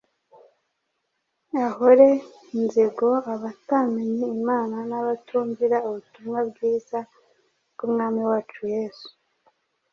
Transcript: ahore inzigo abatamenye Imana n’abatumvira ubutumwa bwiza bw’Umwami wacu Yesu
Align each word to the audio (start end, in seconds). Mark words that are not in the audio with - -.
ahore 1.65 2.09
inzigo 2.55 3.09
abatamenye 3.33 4.25
Imana 4.37 4.77
n’abatumvira 4.89 5.77
ubutumwa 5.87 6.39
bwiza 6.49 6.99
bw’Umwami 7.73 8.21
wacu 8.29 8.61
Yesu 8.75 9.07